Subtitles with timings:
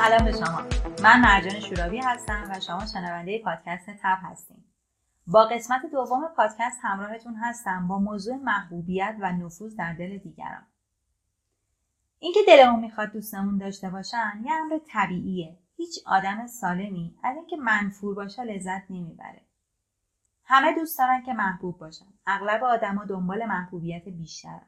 [0.00, 0.62] سلام به شما.
[1.02, 4.64] من مرجان شورابی هستم و شما شنونده پادکست تب هستیم
[5.26, 10.66] با قسمت دوم پادکست همراهتون هستم با موضوع محبوبیت و نفوذ در دل دیگران.
[12.18, 15.58] اینکه دلمون می‌خواد دوستمون داشته باشن یه امر طبیعیه.
[15.76, 19.42] هیچ آدم سالمی از اینکه منفور باشه لذت نمی‌بره.
[20.44, 22.12] همه دوست دارن که محبوب باشن.
[22.26, 24.66] اغلب آدما دنبال محبوبیت بیشترن.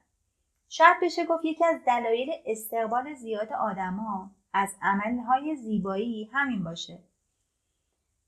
[0.69, 6.99] شاید بشه گفت یکی از دلایل استقبال زیاد آدما از عملهای زیبایی همین باشه.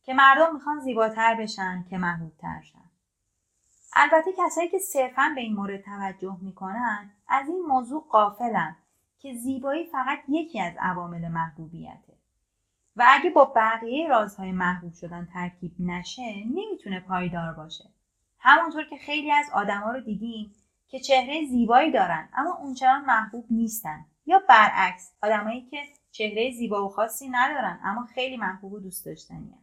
[0.02, 2.90] که مردم می‌خوان زیباتر بشن که محبوبتر شن.
[3.96, 8.76] البته کسایی که صرفا به این مورد توجه می‌کنن از این موضوع قافلن
[9.18, 12.14] که زیبایی فقط یکی از عوامل محبوبیته.
[12.96, 17.84] و اگه با بقیه رازهای محبوب شدن ترکیب نشه نمی‌تونه پایدار باشه.
[18.38, 20.54] همونطور که خیلی از آدما رو دیدیم
[20.88, 24.04] که چهره زیبایی دارن اما اونچنان محبوب نیستن.
[24.26, 25.78] یا برعکس آدمایی که
[26.16, 29.54] چهره زیبا و خاصی ندارن اما خیلی محبوب و دوست داشتنی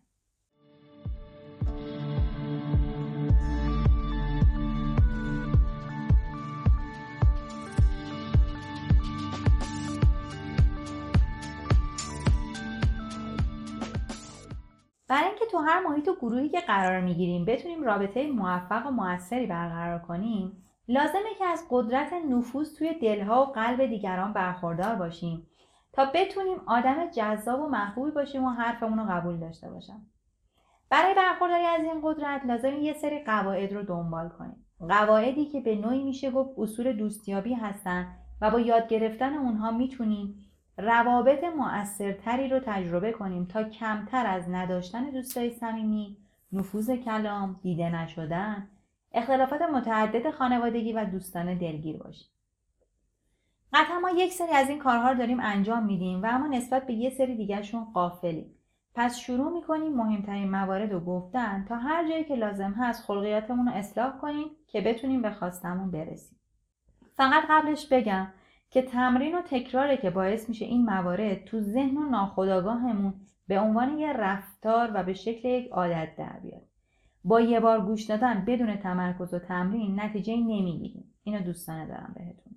[15.07, 19.45] برای اینکه تو هر محیط و گروهی که قرار می‌گیریم بتونیم رابطه موفق و موثری
[19.45, 25.47] برقرار کنیم لازمه که از قدرت نفوذ توی دلها و قلب دیگران برخوردار باشیم.
[25.94, 30.02] تا بتونیم آدم جذاب و محبوبی باشیم و حرفمون رو قبول داشته باشن
[30.89, 34.66] برای برخورداری از این قدرت لازم یه سری قواعد رو دنبال کنیم.
[34.80, 38.08] قواعدی که به نوعی میشه گفت اصول دوستیابی هستن
[38.42, 40.36] و با یاد گرفتن اونها می‌تونیم
[40.78, 46.17] روابط مؤثرتری رو تجربه کنیم تا کمتر از نداشتن دوستای صمیمی
[46.52, 48.67] نفوذ کلام دیده نشدن
[49.14, 52.28] اختلافات متعدد خانوادگی و دوستان دلگیر باشیم.
[53.73, 56.94] قطعا ما یک سری از این کارها رو داریم انجام میدیم و اما نسبت به
[56.94, 58.56] یه سری دیگرشون قافلیم
[58.96, 63.73] پس شروع می‌کنیم مهمترین موارد رو گفتن تا هر جایی که لازم هست خلقیاتمون رو
[63.73, 66.38] اصلاح کنیم که بتونیم به خواستمون برسیم.
[67.18, 68.28] فقط قبلش بگم
[68.69, 73.13] که تمرین و تکراره که باعث میشه این موارد تو ذهن و ناخودآگاهمون
[73.47, 76.62] به عنوان یه رفتار و به شکل یک عادت در بیاد.
[77.23, 81.13] با یه بار گوش دادن بدون تمرکز و تمرین نتیجه نمی‌گیریم.
[81.23, 82.50] اینو دوستانه دارم بهتون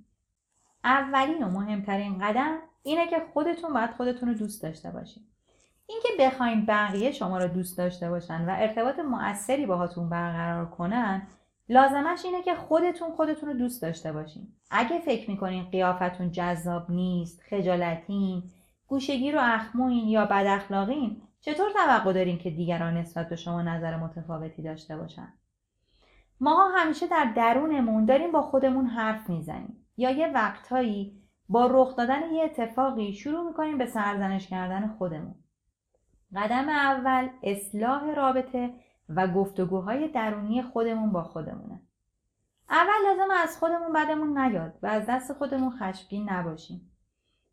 [0.84, 5.22] اولین و مهمترین قدم اینه که خودتون باید خودتون رو دوست داشته باشین.
[5.86, 11.26] اینکه بخواین بقیه شما رو دوست داشته باشن و ارتباط مؤثری باهاتون برقرار کنن
[11.68, 14.48] لازمش اینه که خودتون خودتون رو دوست داشته باشین.
[14.70, 18.42] اگه فکر می‌کنین قیافتون جذاب نیست خجالتین
[18.86, 23.96] گوشگی رو اخموین یا بد اخلاقین چطور توقع دارین که دیگران نسبت به شما نظر
[23.96, 25.32] متفاوتی داشته باشن؟
[26.40, 29.83] ماها همیشه در درونمون داریم با خودمون حرف می‌زنیم.
[29.96, 35.34] یا یه وقتهایی با رخ دادن یه اتفاقی شروع می‌کنیم به سرزنش کردن خودمون.
[36.36, 38.74] قدم اول اصلاح رابطه
[39.08, 41.80] و گفتگوهای درونی خودمون با خودمونه.
[42.70, 46.90] اول لازم از خودمون بدمون نیاد و از دست خودمون خشمگین نباشیم.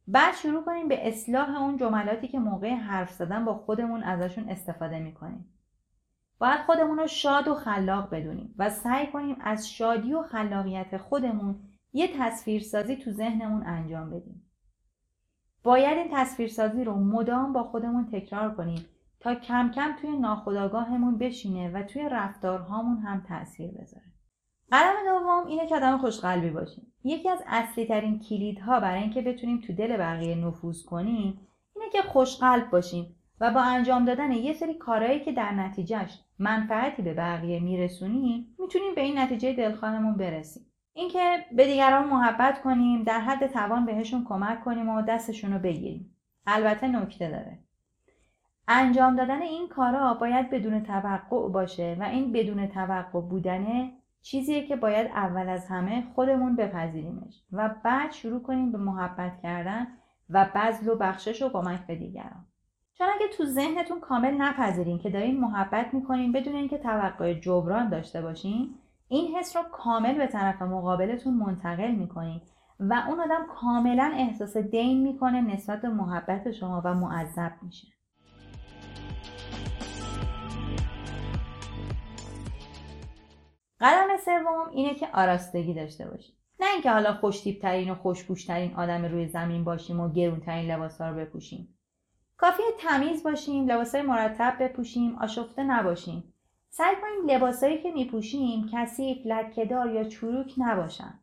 [0.07, 4.99] بعد شروع کنیم به اصلاح اون جملاتی که موقع حرف زدن با خودمون ازشون استفاده
[4.99, 5.53] می‌کنیم.
[6.39, 11.55] باید خودمون رو شاد و خلاق بدونیم و سعی کنیم از شادی و خلاقیت خودمون
[11.93, 14.43] یه تصویرسازی تو ذهنمون انجام بدیم.
[15.63, 18.85] باید این تصویرسازی رو مدام با خودمون تکرار کنیم
[19.19, 24.11] تا کم کم توی ناخودآگاهمون بشینه و توی رفتارهامون هم تاثیر بذاره.
[24.71, 26.93] قدم دوم اینه که آدم خوشقلبی باشیم.
[27.03, 32.01] یکی از اصلی ترین کلیدها برای اینکه بتونیم تو دل بقیه نفوذ کنیم اینه که
[32.01, 37.59] خوشقلب باشیم و با انجام دادن یه سری کارهایی که در نتیجهش منفعتی به بقیه
[37.59, 40.65] میرسونیم می‌تونیم به این نتیجه دلخواهمون برسیم.
[40.93, 46.15] اینکه به دیگران محبت کنیم در حد توان بهشون کمک کنیم و دستشون رو بگیریم.
[46.47, 47.59] البته نکته داره.
[48.67, 54.75] انجام دادن این کارا باید بدون توقع باشه و این بدون توقع بودنه چیزیه که
[54.75, 59.87] باید اول از همه خودمون بپذیریمش و بعد شروع کنیم به محبت کردن
[60.29, 62.45] و بذل و بخشش و کمک به دیگران.
[62.97, 68.21] چون اگه تو ذهنتون کامل نپذیرین که دارین محبت می‌کنین بدون اینکه توقع جبران داشته
[68.21, 68.75] باشین
[69.11, 72.41] این حس رو کامل به طرف مقابلتون منتقل می‌کنین
[72.79, 77.87] و اون آدم کاملا احساس دین می‌کنه نسبت به محبت شما و معذب میشه.
[83.81, 88.75] قدم سوم اینه که آراستگی داشته باشیم نه اینکه حالا خوشتیب ترین و خوشبوش ترین
[88.75, 91.77] آدم روی زمین باشیم و گرونترین لباسا رو بپوشیم.
[92.37, 96.30] کافی تمیز باشیم لباسای مرتب بپوشیم آشفته نباشیم.
[96.73, 101.19] سعی کنیم لباسایی که میپوشیم کثیف لکهدار یا چروک نباشن.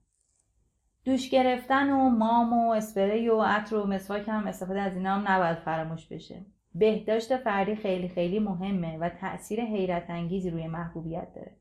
[1.05, 5.29] دوش گرفتن و مام و اسپری و عطر و مسواک هم استفاده از اینا هم
[5.29, 6.47] نباید فراموش بشه.
[6.75, 11.57] بهداشت فردی خیلی خیلی مهمه و تاثیر حیرت انگیزی روی محبوبیت داره.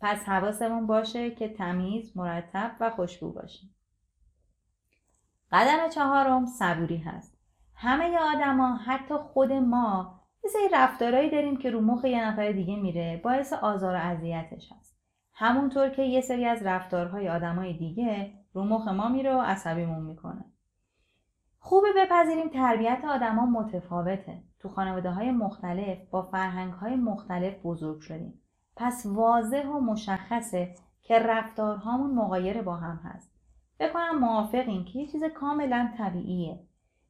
[0.00, 3.74] پس حواسمون باشه که تمیز مرتب و خوشبو باشیم.
[5.52, 7.38] قدم چهارم صبوری هست.
[7.74, 12.76] همه آدما حتی خود ما یه سری رفتارهایی داریم که رو مخ یه نفر دیگه
[12.76, 13.20] میره.
[13.24, 14.96] باعث آزار و اذیتش هست.
[15.34, 20.44] همونطور که یه سری از رفتارهای آدمای دیگه رو مخ ما میره و عصبیمون می‌کنه.
[21.58, 24.42] خوبه بپذیریم تربیت آدما متفاوته.
[24.58, 28.40] تو خانواده های مختلف با فرهنگ های مختلف بزرگ شدیم.
[28.76, 33.30] پس واضح و مشخصه که رفتارهامون مغایر با هم هست.
[33.80, 36.60] بکنم موافقیم که یه چیز کاملا طبیعیه.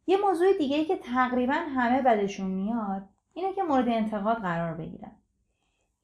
[0.06, 3.03] یه موضوع دیگه که تقریبا همه بدشون میاد
[3.41, 5.13] اینه که مورد انتقاد قرار بگیرن.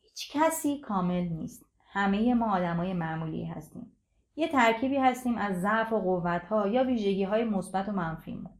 [0.02, 1.66] هیچ کسی کامل نیست.
[1.92, 3.92] همه ما آدمای معمولی هستیم.
[4.36, 8.50] یه ترکیبی هستیم از ضعف و قوت ها یا ویژگی های مثبت و منفیمون.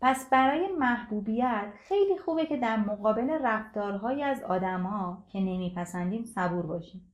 [0.00, 7.12] پس برای محبوبیت خیلی خوبه که در مقابل رفتارهایی از آدما که نمیپسندیم صبور باشیم.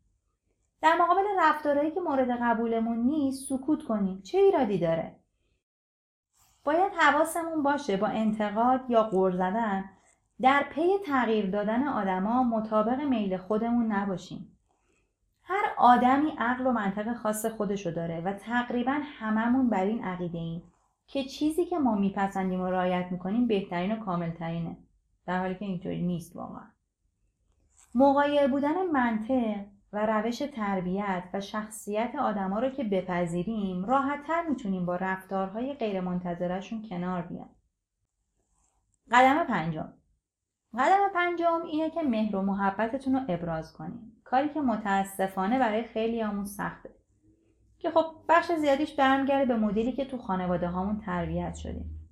[0.83, 4.23] در مقابل رفتارهایی که مورد قبولمون نیست سکوت کنیم.
[4.23, 5.17] چه ایرادی داره؟
[6.65, 9.94] باید حواسمون باشه با انتقاد یا غور زدن
[10.43, 14.59] در پی تغییر دادن آدما مطابق میل خودمون نباشیم.
[15.43, 20.63] هر آدمی عقل و منطق خاص خودشو داره و تقریبا هممون بر این عقیده ایم
[21.07, 24.77] که چیزی که ما میپسندیم و رعایت می‌کنیم بهترین و کاملترینه.
[25.27, 26.67] در حالی که اینطوری نیست واقعا.
[27.95, 34.97] مغایر بودن منطق و روش تربیت و شخصیت آدما رو که بپذیریم راحتتر می‌تونیم با
[34.97, 37.57] رفتارهای غیرمنتظرهشون کنار بیایم.
[39.11, 39.93] قدم پنجم.
[40.79, 46.21] قدم پنجم اینه که مهر و محبتتون رو ابراز کنیم کاری که متاسفانه برای خیلی
[46.21, 46.91] همون سخته.
[47.79, 52.11] که خب بخش زیادیش برمیگرده به مدلی که تو خانواده هامون تربیت شدیم.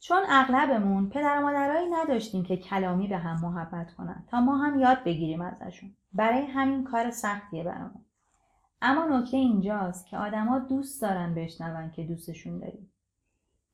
[0.00, 4.24] چون اغلبمون پدر و مادرهایی نداشتیم که کلامی به هم محبت کنن.
[4.30, 5.96] تا ما هم یاد بگیریم ازشون.
[6.12, 8.04] برای همین کار سختیه برامون.
[8.82, 12.92] اما نکته اینجاست که آدما دوست دارن بشنون که دوستشون داریم.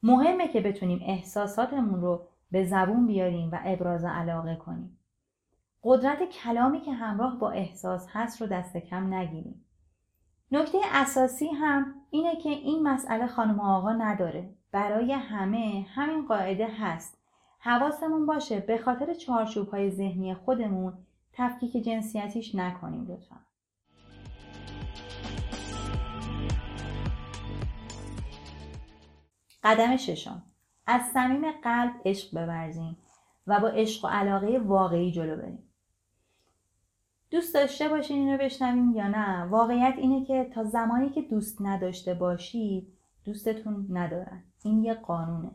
[0.03, 4.99] مهمه که بتونیم احساساتمون رو به زبون بیاریم و ابراز علاقه کنیم.
[5.83, 9.65] قدرت کلامی که همراه با احساس هست رو دست کم نگیریم.
[10.53, 14.55] نکته اساسی هم اینه که این مسئله خانم آقا نداره.
[14.73, 17.19] برای همه همین قاعده هست.
[17.59, 20.93] حواسمون باشه به خاطر چارچوب های ذهنی خودمون
[21.33, 23.37] تفکیک جنسیتیش نکنیم لطفا.
[29.65, 30.43] قدم ششم.
[30.87, 32.97] از صمیم قلب عشق بورزیم
[33.47, 35.63] و با عشق و علاقه واقعی جلو بریم.
[37.31, 42.15] دوست داشته باشین اینو بشنویم یا نه؟ واقعیت اینه که تا زمانی که دوست نداشته
[42.15, 42.93] باشید
[43.25, 44.43] دوستتون ندارن.
[44.65, 45.51] این یه قانونه.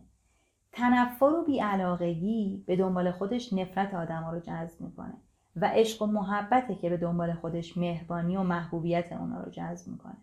[0.71, 5.13] تنفر و بیعلاقگی به دنبال خودش نفرت آدم رو جذب می‌کنه
[5.55, 10.17] و عشق و محبته که به دنبال خودش مهربانی و محبوبیت اونا رو جذب می‌کنه.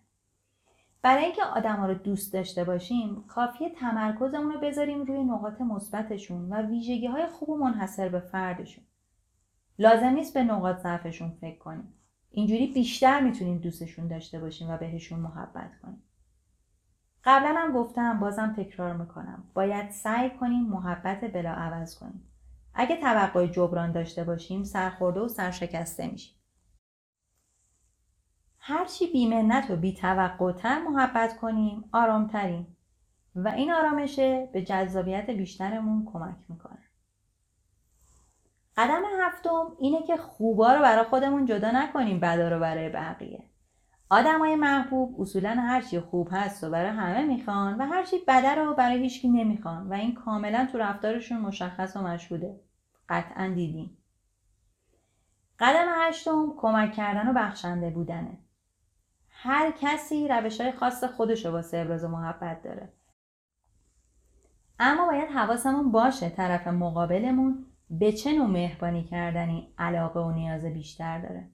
[1.02, 6.62] برای اینکه آدما رو دوست داشته باشیم کافیه تمرکزمون رو بذاریم روی نقاط مثبتشون و
[6.62, 8.84] ویژگی های خوب و منحصر به فردشون.
[9.78, 11.94] لازم نیست به نقاط ضعفشون فکر کنیم.
[12.30, 16.02] اینجوری بیشتر می‌تونیم دوستشون داشته باشیم و بهشون محبت کنیم.
[17.24, 19.44] قبلا هم گفتم بازم تکرار می‌کنم.
[19.54, 22.22] باید سعی کنیم محبت بلا عوض کنیم.
[22.74, 26.37] اگه توقع جبران داشته باشیم سرخورده و سرشکسته میشیم.
[28.68, 32.76] هرچی بیمنت و بیتوقعتر محبت کنیم آرامتریم.
[33.34, 36.78] و این آرامشه به جذابیت بیشترمون کمک می‌کنه.
[38.76, 43.44] قدم هفتم اینه که خوبا رو برای خودمون جدا نکنیم بدا رو برای بقیه.
[44.10, 48.98] آدمای محبوب اصولا هرچی خوب هست و برای همه می‌خوان و هرچی بده رو برای
[48.98, 52.60] هیچکی نمی‌خوان و این کاملا تو رفتارشون مشخص و مشهوده.
[53.08, 53.98] قطعا دیدیم.
[55.58, 58.38] قدم هشتم کمک کردن و بخشنده بودنه.
[59.40, 62.92] هر کسی روش های خاص خودش رو واسه ابراز محبت داره.
[64.78, 71.18] اما باید حواسمون باشه طرف مقابلمون به چه نوع مهربانی کردنی علاقه و نیاز بیشتر
[71.18, 71.50] داره.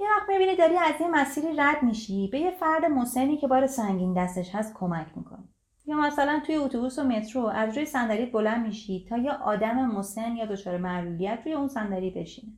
[0.00, 3.66] یه وقت می‌بینی داری از یه مسیری رد میشی به یه فرد مسنی که بار
[3.66, 5.48] سنگین دستش هست کمک می‌کنی.
[5.86, 10.36] یا مثلا توی اتوبوس و مترو از روی صندلیت بلند میشی تا یه آدم مسن
[10.36, 12.52] یا دچار معلولیت روی اون صندلی بشینه.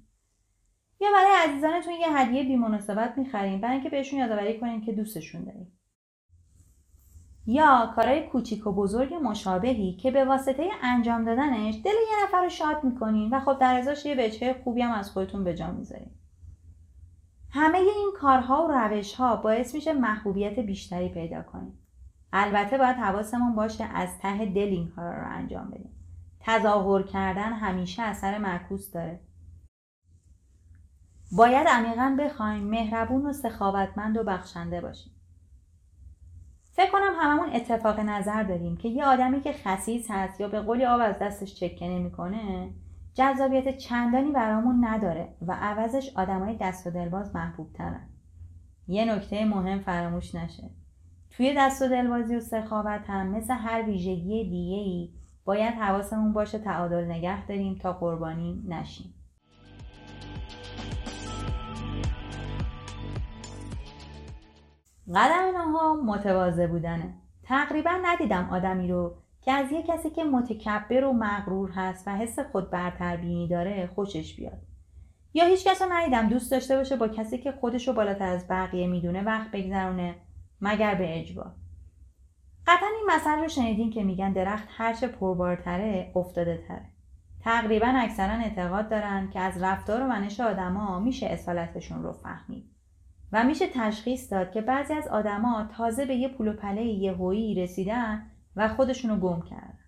[1.00, 3.60] یا برای عزیزانتون یه هدیه بیمناسبت می‌خریم.
[3.60, 5.78] برای اینکه بهشون یادآوری کنیم که دوستشون داریم.
[7.46, 12.48] یا کارهای کوچیک و بزرگ مشابهی که به واسطه انجام دادنش دل یه نفر رو
[12.48, 16.10] شاد می‌کنین و خب در ازاش یه وجهه خوبی هم از خودتون به جا می‌ذارین.
[17.50, 21.78] همه این کارها و روشها باعث میشه محبوبیت بیشتری پیدا کنیم.
[22.32, 25.90] البته باید حواسمون باشه از ته دل این کارا رو انجام بدیم.
[26.40, 29.20] تظاهر کردن همیشه اثر معکوس داره.
[31.32, 35.12] باید عمیقا بخوایم مهربون و سخاوتمند و بخشنده باشیم
[36.72, 40.84] فکر کنم هممون اتفاق نظر داریم که یه آدمی که خسیس هست یا به قولی
[40.84, 42.70] آب از دستش چکه نمی‌کنه
[43.14, 48.08] جذابیت چندانی برامون نداره و عوضش آدمای دست و دلباز محبوب ترن.
[48.88, 50.70] یه نکته مهم فراموش نشه.
[51.30, 55.10] توی دست و دلبازی و سخاوت هم مثل هر ویژگی دیگه ای
[55.44, 59.14] باید حواسمون باشه تعادل نگه داریم تا قربانی نشیم.
[65.14, 67.14] قدم نها متواضع بودنه.
[67.42, 72.38] تقریبا ندیدم آدمی رو که از یه کسی که متکبر و مغرور هست و حس
[72.38, 74.58] خود برتربینی داره خوشش بیاد.
[75.34, 78.48] یا هیچ کس رو ندیدم دوست داشته باشه با کسی که خودش رو بالاتر از
[78.48, 80.14] بقیه می‌دونه وقت بگذرونه
[80.60, 81.52] مگر به اجبار
[82.66, 86.86] قطعا این مسئله رو شنیدین که میگن درخت هرچه پربارتره افتاده تره.
[87.40, 92.69] تقریبا اکثرا اعتقاد دارن که از رفتار و منش آدما میشه اصالتشون رو فهمید.
[93.32, 97.54] و میشه تشخیص داد که بعضی از آدما تازه به یه پول و پله یهویی
[97.54, 99.78] رسیدن و خودشونو گم کردن.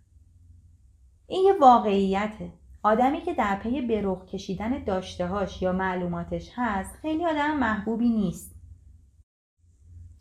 [1.27, 2.53] این یه واقعیته.
[2.83, 8.57] آدمی که در پی بروخ کشیدن داشتهاش یا معلوماتش هست خیلی آدم محبوبی نیست.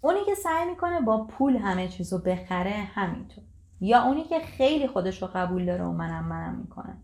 [0.01, 3.43] اونی که سعی می‌کنه با پول همه چیزو بخره همینطور.
[3.81, 6.97] یا اونی که خیلی خودش رو قبول داره و منم منم می‌کنه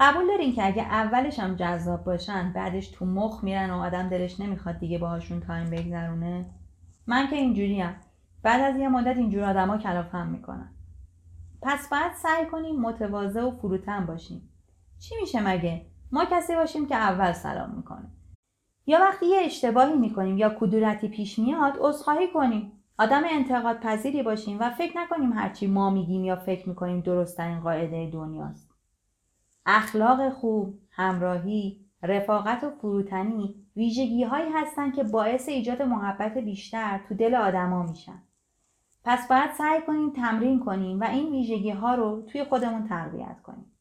[0.00, 4.40] قبول دارین که اگه اولش هم جذاب باشن بعدش تو مخ میرن و آدم دلش
[4.40, 6.46] نمی‌خواد دیگه باهاشون تایم بگذرونه؟
[7.06, 7.94] من که اینجوریم.
[8.42, 10.70] بعد از یه مدت اینجور آدما کلافم می‌کنن.
[11.62, 14.48] پس باید سعی کنیم متواضع و فروتن باشیم.
[14.98, 18.10] چی میشه مگه؟ ما کسی باشیم که اول سلام می‌کنه.
[18.86, 22.72] یا وقتی یه اشتباهی می‌کنیم یا کدورتی پیش میاد عذرخواهی کنیم.
[22.98, 28.10] آدم انتقاد پذیری باشیم و فکر نکنیم هرچی ما میگیم یا فکر می‌کنیم درستترین قاعده
[28.10, 28.73] دنیاست.
[29.66, 37.14] اخلاق خوب همراهی رفاقت و فروتنی ویژگی هایی هستند که باعث ایجاد محبت بیشتر تو
[37.14, 38.22] دل آدما میشن
[39.04, 43.72] پس باید سعی کنیم تمرین کنیم و این ویژگی ها رو توی خودمون تقویت کنیم.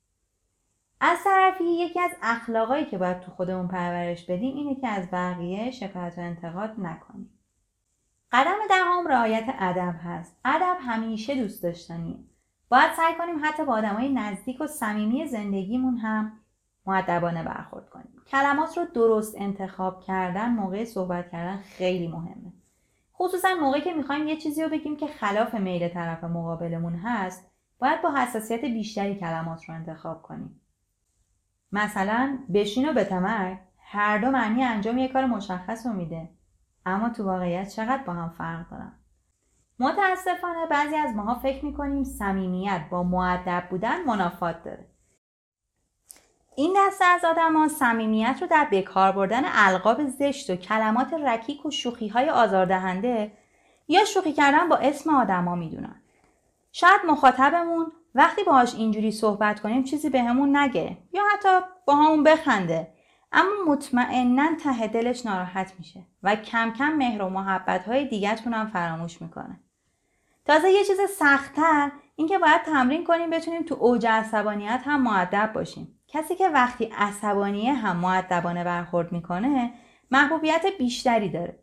[0.99, 5.71] از طرفی یکی از اخلاقایی که باید تو خودمون پرورش بدیم اینه که از بقیه
[5.71, 7.39] شکایت و انتقاد نکنیم.
[8.31, 10.39] قدم دهم رعایت ادب هست.
[10.45, 12.19] ادب همیشه دوست داشتنیه.
[12.74, 16.39] باید سعی کنیم حتی با آدمای نزدیک و صمیمی زندگیمون هم
[16.86, 18.15] معدبانه برخورد کنیم.
[18.27, 22.53] کلمات رو درست انتخاب کردن موقع صحبت کردن خیلی مهمه.
[23.15, 28.01] خصوصا موقعی که می‌خوایم یه چیزی رو بگیم که خلاف میل طرف مقابلمون هست باید
[28.01, 30.62] با حساسیت بیشتری کلمات رو انتخاب کنیم
[31.72, 36.30] مثلا بشین و بتمرگ هر دو معنی انجام یه کار مشخص رو میده
[36.86, 38.92] اما تو واقعیت چقدر با هم فرق دارن
[39.83, 44.87] متاسفانه بعضی از ماها فکر می‌کنیم صمیمیت با معدب بودن منافات داره.
[46.55, 51.71] این دسته از آدما صمیمیت رو در بکار بردن القاب زشت و کلمات رکیک و
[51.71, 53.31] شوخی های آزاردهنده
[53.87, 56.01] یا شوخی کردن با اسم آدما می‌دونن.
[56.71, 62.23] شاید مخاطبمون وقتی باهاش اینجوری صحبت کنیم چیزی بهمون به نگه یا حتی با همون
[62.23, 62.93] بخنده.
[63.31, 68.67] اما مطمئنا ته دلش ناراحت میشه و کم کم مهر و محبت های دیگتون هم
[68.67, 69.59] فراموش می‌کنه.
[70.45, 76.00] تازه یه چیز سختتر اینکه باید تمرین کنیم بتونیم تو اوج عصبانیت هم معدب باشیم.
[76.07, 79.73] کسی که وقتی عصبانیه هم معدبانه برخورد می‌کنه
[80.12, 81.59] محبوبیت بیشتری داره.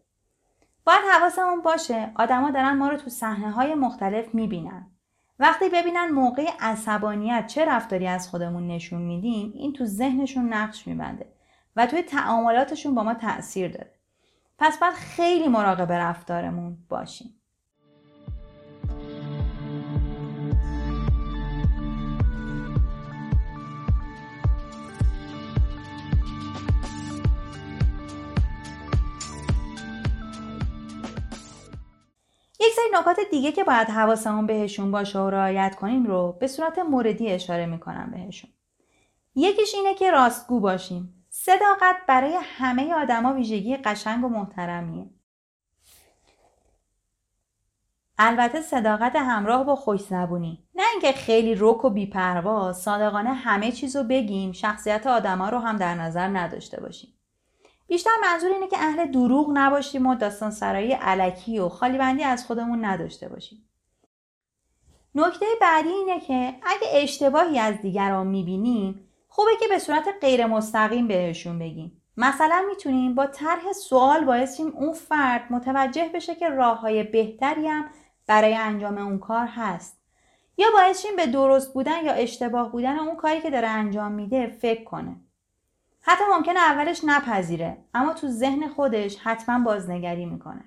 [0.85, 4.91] باید حواسمون باشه آدما دارن ما رو تو صحنه های مختلف می‌بینن.
[5.39, 11.33] وقتی ببینن موقع عصبانیت چه رفتاری از خودمون نشون میدیم این تو ذهنشون نقش میبنده
[11.77, 13.93] و توی تعاملاتشون با ما تاثیر داره.
[14.59, 17.40] پس باید خیلی مراقب رفتارمون باشیم.
[32.95, 37.67] نکات دیگه که باید حواسمون بهشون باشه و رعایت کنیم رو به صورت موردی اشاره
[37.67, 38.51] می‌کنم بهشون.
[39.35, 41.25] یکیش اینه که راستگو باشیم.
[41.31, 45.11] صداقت برای همه آدما ویژگی قشنگ و محترمیه.
[48.19, 50.65] البته صداقت همراه با خوش زبونی.
[50.75, 55.77] نه اینکه خیلی رک و بیپروا صادقانه همه چیز رو بگیم شخصیت آدما رو هم
[55.77, 57.20] در نظر نداشته باشیم.
[57.91, 62.47] بیشتر منظور اینه که اهل دروغ نباشیم و داستان سرایی علکی و خالی بندی از
[62.47, 63.69] خودمون نداشته باشیم.
[65.15, 71.09] نکته بعدی اینه که اگه اشتباهی از دیگران می‌بینیم خوبه که به صورت غیر مستقیم
[71.09, 72.03] بهشون بگیم.
[72.17, 77.85] مثلا می‌تونیم با طرح سوال باعث اون فرد متوجه بشه که راه های بهتری هم
[78.27, 80.03] برای انجام اون کار هست
[80.57, 84.85] یا باعث به درست بودن یا اشتباه بودن اون کاری که داره انجام میده فکر
[84.85, 85.17] کنه
[86.03, 90.65] حتی ممکنه اولش نپذیره اما تو ذهن خودش حتما بازنگری می‌کنه.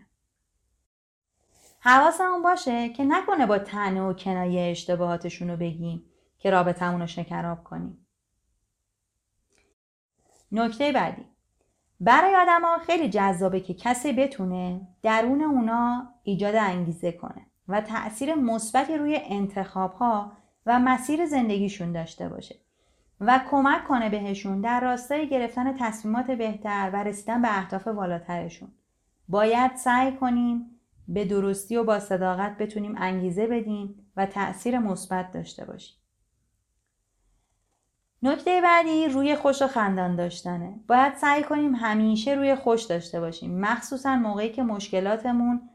[1.80, 6.06] حواسمون باشه که نکنه با تنه و کنایه اشتباهاتشون رو بگیم
[6.40, 8.08] که رابطمون رو شکراب کنیم.
[10.52, 11.26] نکته بعدی.
[12.00, 18.98] برای آدما خیلی جذابه که کسی بتونه درون اونا ایجاد انگیزه کنه و تأثیر مثبتی
[18.98, 20.32] روی انتخاب ها
[20.66, 22.56] و مسیر زندگیشون داشته باشه.
[23.28, 28.72] و کمک کنه بهشون در راستای گرفتن تصمیمات بهتر و رسیدن به اهداف والاترشون
[29.28, 35.66] باید سعی کنیم به درستی و با صداقت بتونیم انگیزه بدیم و تأثیر مثبت داشته
[35.66, 35.98] باشیم.
[38.24, 40.80] نکته بعدی روی خوش و خندان داشتنه.
[40.88, 43.60] باید سعی کنیم همیشه روی خوش داشته باشیم.
[43.60, 45.70] مخصوصا موقعی که مشکلاتمون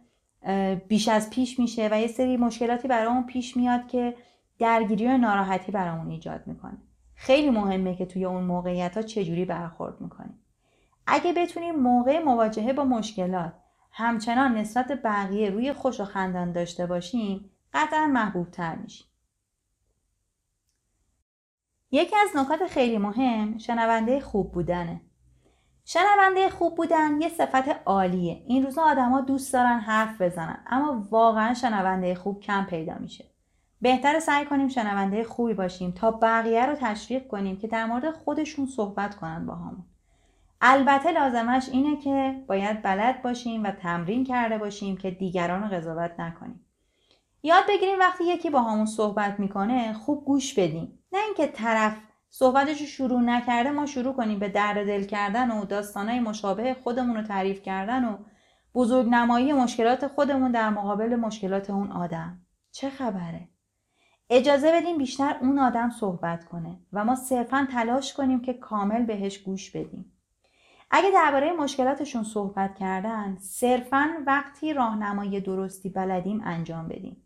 [0.88, 4.16] بیش از پیش میشه و یه سری مشکلاتی برامون پیش میاد که
[4.58, 6.78] درگیری و ناراحتی برامون ایجاد می‌کنه.
[7.18, 10.38] خیلی مهمه که توی اون موقعیت ها چجوری برخورد می‌کنیم
[11.06, 13.52] اگه بتونیم موقع مواجهه با مشکلات
[13.92, 19.06] همچنان نسبت بقیه روی خوش و خندان داشته باشیم قطعا محبوب تر میشیم
[21.90, 25.00] یکی از نکات خیلی مهم شنونده خوب بودنه.
[25.84, 28.42] شنونده خوب بودن یه صفت عالیه.
[28.46, 33.24] این روزا آدما دوست دارن حرف بزنن اما واقعا شنونده خوب کم پیدا میشه.
[33.80, 38.66] بهتر سعی کنیم شنونده خوبی باشیم تا بقیه رو تشویق کنیم که در مورد خودشون
[38.66, 39.84] صحبت کنن با همون.
[40.60, 46.10] البته لازمش اینه که باید بلد باشیم و تمرین کرده باشیم که دیگران رو قضاوت
[46.18, 46.64] نکنیم
[47.42, 51.96] یاد بگیریم وقتی یکی با همون صحبت می‌کنه خوب گوش بدیم نه اینکه طرف
[52.30, 57.16] صحبتش رو شروع نکرده ما شروع کنیم به درد دل کردن و داستانهای مشابه خودمون
[57.16, 58.16] رو تعریف کردن و
[58.74, 62.40] بزرگ نمایی مشکلات خودمون در مقابل مشکلات اون آدم
[62.72, 63.48] چه خبره؟
[64.30, 69.38] اجازه بدیم بیشتر اون آدم صحبت کنه و ما صرفا تلاش کنیم که کامل بهش
[69.38, 70.12] گوش بدیم.
[70.90, 77.16] اگه درباره مشکلاتشون صحبت کردن صرفا وقتی راهنمایی درستی بلدیم انجام بدیم.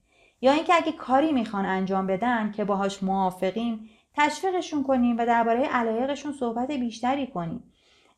[0.40, 6.32] یا اینکه اگه کاری می‌خوان انجام بدن که باهاش موافقیم تشویقشون کنیم و درباره علایقشون
[6.32, 7.62] صحبت بیشتری کنیم.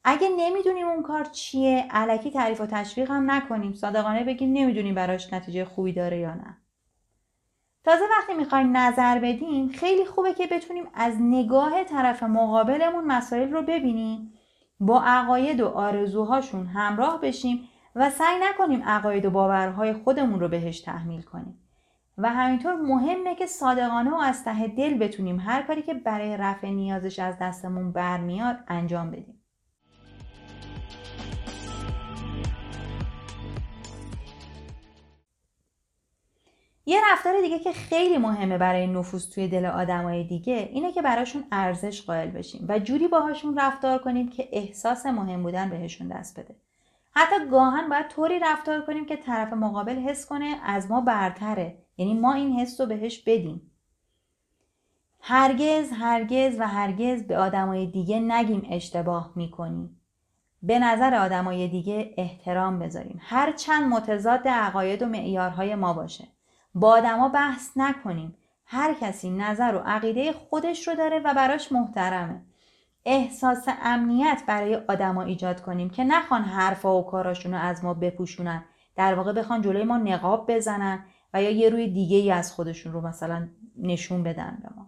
[0.05, 3.73] اگه نمی‌دونیم اون کار چیه علکی تعریف و تشویق هم نکنیم.
[3.73, 6.57] صادقانه بگیم نمی‌دونیم براش نتیجه خوبی داره یا نه.
[7.85, 13.63] تازه وقتی می‌خوایم نظر بدیم خیلی خوبه که بتونیم از نگاه طرف مقابلمون مسائل رو
[13.63, 14.33] ببینیم
[14.81, 20.81] با عقاید و آرزوهاشون همراه بشیم و سعی نکنیم عقاید و باورهای خودمون رو بهش
[20.81, 21.59] تحمیل کنیم.
[22.19, 26.71] و همینطور مهمه که صادقانه و از ته دل بتونیم هر کاری که برای رفع
[26.71, 29.34] نیازش از دستمون برمیاد انجام بدیم.
[36.87, 41.45] یه رفتار دیگه که خیلی مهمه برای نفوذ توی دل آدمای دیگه اینه که براشون
[41.53, 46.57] ارزش قائل بشیم و جوری باهاشون رفتار کنیم که احساس مهم بودن بهشون دست بده.
[47.11, 51.79] حتی گاهن باید طوری رفتار کنیم که طرف مقابل حس کنه از ما برتره.
[51.97, 53.71] یعنی ما این حس رو بهش بدیم.
[55.21, 60.01] هرگز هرگز و هرگز به آدمای دیگه نگیم اشتباه می‌کنیم
[60.63, 63.21] به نظر آدمای دیگه احترام بذاریم.
[63.23, 66.34] هر چند متضاد عقاید و معیارهای ما باشه.
[66.75, 68.35] با آدما بحث نکنیم.
[68.67, 72.43] هر کسی نظر و عقیده خودش رو داره و براش محترمه.
[73.05, 78.65] احساس امنیت برای آدما ایجاد کنیم که نخوان حرفا و کاراشون رو از ما بپوشونن.
[78.97, 82.93] در واقع بخوان جلوی ما نقاب بزنن و یا یه روی دیگه ای از خودشون
[82.93, 84.87] رو مثلا نشون بدن به ما.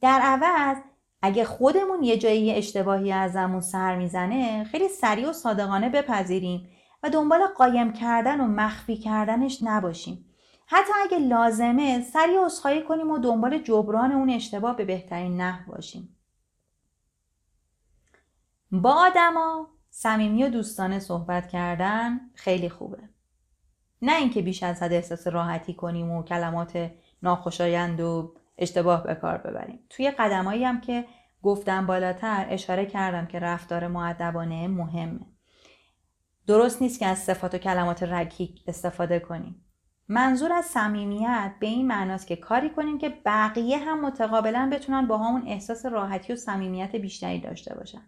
[0.00, 0.76] در عوض
[1.22, 6.68] اگه خودمون یه جایی اشتباهی ازمون سر می‌زنه خیلی سریع و صادقانه بپذیریم
[7.02, 10.29] و دنبال قایم کردن و مخفی کردنش نباشیم.
[10.72, 16.16] حتی اگه لازمه سریع عذرخواهی کنیم و دنبال جبران اون اشتباه به بهترین نحو باشیم.
[18.72, 22.98] با آدما صمیمی و دوستانه صحبت کردن خیلی خوبه.
[24.02, 26.90] نه اینکه بیش از حد احساس راحتی کنیم و کلمات
[27.22, 29.80] ناخوشایند و اشتباه به کار ببریم.
[29.90, 31.04] توی قدمایی هم که
[31.42, 35.26] گفتم بالاتر اشاره کردم که رفتار معدبانه مهمه.
[36.46, 39.64] درست نیست که از صفات و کلمات رکیک استفاده کنیم.
[40.12, 45.18] منظور از صمیمیت به این معناست که کاری کنیم که بقیه هم متقابلا بتونن با
[45.18, 48.02] همون احساس راحتی و صمیمیت بیشتری داشته باشن.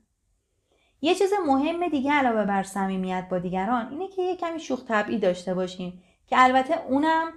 [1.01, 5.19] یه چیز مهم دیگه علاوه بر صمیمیت با دیگران اینه که یه کمی شوخ طبعی
[5.19, 7.29] داشته باشیم که البته اونم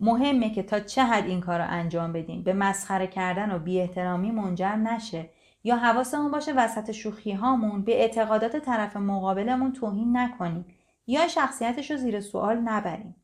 [0.00, 2.42] مهمه که تا چه حد این کار رو انجام بدیم.
[2.42, 5.30] به مسخره کردن و بی احترامی منجر نشه
[5.64, 10.64] یا حواسمون باشه وسط شوخی هامون به اعتقادات طرف مقابلمون توهین نکنیم
[11.06, 13.21] یا شخصیتش رو زیر سوال نبریم.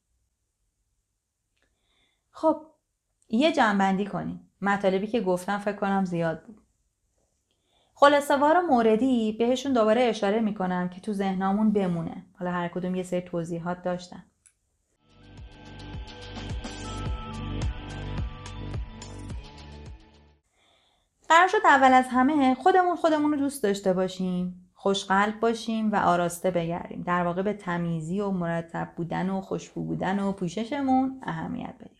[2.40, 2.62] خب
[3.28, 4.50] یه جنبندی کنیم.
[4.60, 6.60] مطالبی که گفتم فکر کنم زیاد بود.
[7.94, 12.26] خلاصه وار موردی بهشون دوباره اشاره می‌کنم که تو ذهنامون بمونه.
[12.38, 14.24] حالا هر کدوم یه سری توضیحات داشتن.
[21.28, 26.50] قرار شد اول از همه خودمون خودمون رو دوست داشته باشیم خوشقلب باشیم و آراسته
[26.50, 27.02] بگردیم.
[27.02, 31.97] در واقع به تمیزی و مرتب بودن و خوشبو بودن و پوششمون اهمیت بدیم.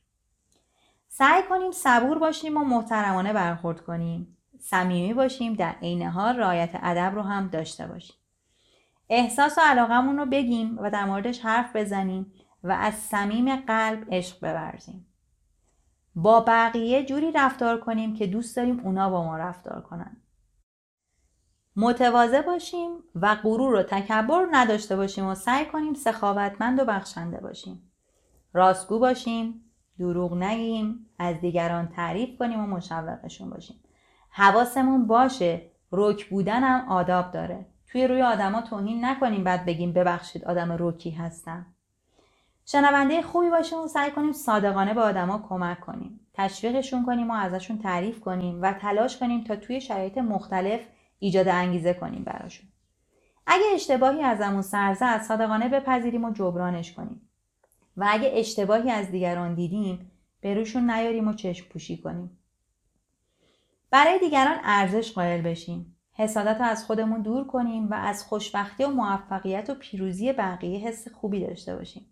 [1.19, 4.37] سعی کنیم صبور باشیم و محترمانه برخورد کنیم.
[4.61, 8.17] صمیمی باشیم در عین حال رعایت ادب رو هم داشته باشیم.
[9.11, 12.33] احساس و علاقمون رو بگیم و در موردش حرف بزنیم
[12.65, 15.07] و از صمیم قلب عشق بورزیم.
[16.15, 20.17] با بقیه جوری رفتار کنیم که دوست داریم اونا با ما رفتار کنن.
[21.77, 27.93] متواضع باشیم و غرور و تکبر نداشته باشیم و سعی کنیم سخاوتمند و بخشنده باشیم.
[28.53, 29.68] راستگو باشیم.
[29.99, 33.77] دروغ نگیم از دیگران تعریف کنیم و مشوقشون باشیم.
[34.31, 37.67] حواسمون باشه رک بودن هم آداب داره.
[37.87, 41.67] توی روی آدما توهین نکنیم بعد بگیم ببخشید آدم رکی هستم.
[42.67, 46.21] شنونده خوبی باشیم و سعی کنیم صادقانه به آدما کمک کنیم.
[46.35, 50.81] تشویقشون کنیم و ازشون تعریف کنیم و تلاش کنیم تا توی شرایط مختلف
[51.19, 52.69] ایجاد انگیزه کنیم براشون.
[53.47, 57.28] اگه اشتباهی ازمون سرزد صادقانه بپذیریم و جبرانش کنیم.
[57.99, 62.39] و اگه اشتباهی از دیگران دیدیم به روشون نیاریم و چشم پوشی کنیم.
[63.91, 65.97] برای دیگران ارزش قائل بشیم.
[66.13, 71.09] حسادت رو از خودمون دور کنیم و از خوشبختی و موفقیت و پیروزی بقیه حس
[71.09, 72.07] خوبی داشته باشیم.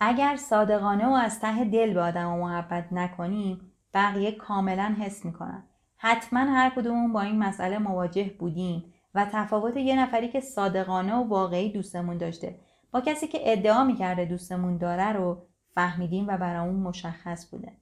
[0.00, 5.64] اگر صادقانه و از ته دل به آدم و محبت نکنیم بقیه کاملا حس می‌کنن.
[5.96, 11.28] حتما هر کدومون با این مسئله مواجه بودیم و تفاوت یه نفری که صادقانه و
[11.28, 12.58] واقعی دوستمون داشته
[12.92, 15.42] با کسی که ادعا می‌کرده دوستمون داره رو
[15.74, 17.72] فهمیدیم و برامون مشخص بوده.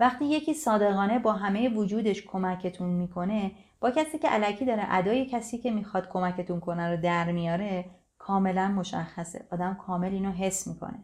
[0.00, 5.58] وقتی یکی صادقانه با همه وجودش کمکتون می‌کنه با کسی که علکی داره ادای کسی
[5.58, 7.84] که می‌خواد کمکتون کنه رو در میاره
[8.18, 9.46] کاملا مشخصه.
[9.52, 10.98] آدم کامل اینو حس می‌کنه.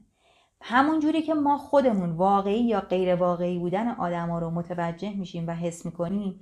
[0.61, 5.51] همون جوری که ما خودمون واقعی یا غیر واقعی بودن آدما رو متوجه میشیم و
[5.51, 6.41] حس می‌کنیم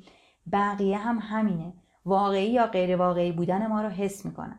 [0.52, 1.72] بقیه هم همینه.
[2.04, 4.58] واقعی یا غیر واقعی بودن ما رو حس می‌کنن.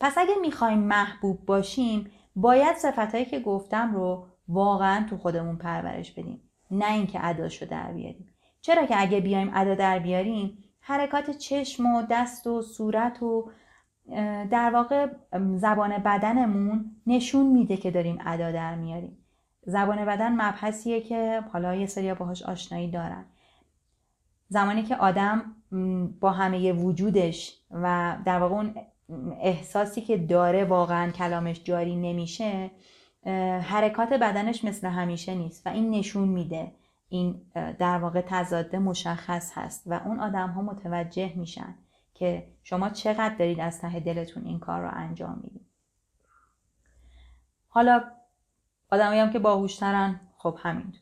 [0.00, 6.42] پس اگه می‌خوایم محبوب باشیم باید صفتهایی که گفتم رو واقعا تو خودمون پرورش بدیم.
[6.70, 8.28] نه اینکه اداش رو در بیاریم.
[8.60, 13.50] چرا که اگه بیایم ادا در بیاریم حرکات چشم و دست و صورت و
[14.50, 15.06] در واقع
[15.54, 19.18] زبان بدنمون نشون میده که داریم ادا در میاریم.
[19.66, 23.24] زبان بدن مبحثیه که حالا یه سری باهاش آشنایی دارن.
[24.48, 25.54] زمانی که آدم
[26.20, 28.74] با همه وجودش و در واقع اون
[29.40, 32.70] احساسی که داره واقعا کلامش جاری نمیشه
[33.62, 36.72] حرکات بدنش مثل همیشه نیست و این نشون میده
[37.08, 41.74] این در واقع تضاده مشخص هست و اون آدم ها متوجه میشن
[42.14, 45.66] که شما چقدر دارید از ته دلتون این کار رو انجام می‌دید.
[47.68, 48.04] حالا
[48.90, 50.94] آدمایی هم که باهوشترن خب همین.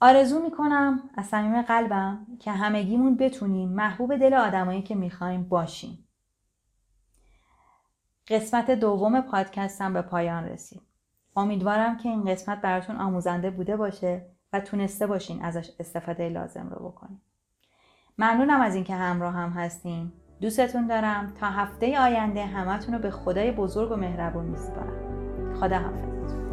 [0.00, 6.08] آرزو می‌کنم از صمیم قلبم که همگیمون بتونیم محبوب دل آدمایی که می‌خوایم باشیم.
[8.28, 10.82] قسمت دوم پادکستم به پایان رسید.
[11.36, 16.88] امیدوارم که این قسمت براتون آموزنده بوده باشه و تونسته باشین ازش استفاده لازم رو
[16.88, 17.20] بکنین.
[18.18, 20.12] ممنونم از اینکه همراه هم هستین.
[20.40, 21.34] دوستتون دارم.
[21.40, 25.54] تا هفته آینده همتون رو به خدای بزرگ و مهربون میسپارم.
[25.60, 26.45] خدا حافظ